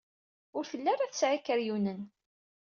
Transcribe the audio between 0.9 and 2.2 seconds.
ara tesɛa ikeryunen.